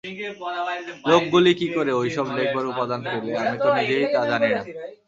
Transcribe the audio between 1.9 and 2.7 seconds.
ঐসব লেখবার